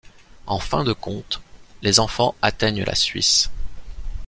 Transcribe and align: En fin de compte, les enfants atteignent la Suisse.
En 0.47 0.57
fin 0.57 0.83
de 0.83 0.93
compte, 0.93 1.41
les 1.83 1.99
enfants 1.99 2.33
atteignent 2.41 2.81
la 2.83 2.95
Suisse. 2.95 3.51